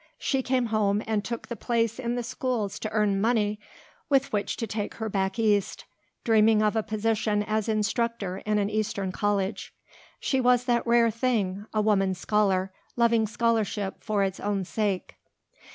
[0.17, 3.59] She came home and took the place in the schools to earn money
[4.09, 5.85] with which to take her back East,
[6.23, 9.75] dreaming of a position as instructor in an eastern college.
[10.19, 15.17] She was that rare thing, a woman scholar, loving scholarship for its own sake.